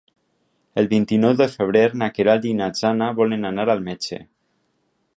[0.81, 4.23] El vint-i-nou de febrer na Queralt i na Jana volen anar al metge.